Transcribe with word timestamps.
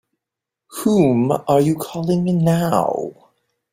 Whom 0.79 1.31
are 1.47 1.61
you 1.61 1.75
calling 1.75 2.23
now? 2.43 3.11